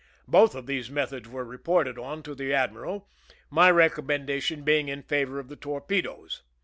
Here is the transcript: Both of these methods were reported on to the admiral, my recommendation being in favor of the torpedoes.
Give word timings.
Both 0.27 0.55
of 0.55 0.65
these 0.65 0.89
methods 0.89 1.29
were 1.29 1.45
reported 1.45 1.99
on 1.99 2.23
to 2.23 2.33
the 2.33 2.55
admiral, 2.55 3.07
my 3.51 3.69
recommendation 3.69 4.63
being 4.63 4.89
in 4.89 5.03
favor 5.03 5.37
of 5.37 5.47
the 5.47 5.55
torpedoes. 5.55 6.41